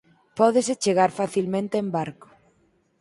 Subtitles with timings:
[0.39, 2.27] Pódese chegar facilmente en barco.